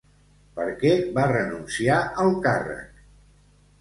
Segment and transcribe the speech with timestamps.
[0.55, 2.89] Per què va renunciar al càrrec?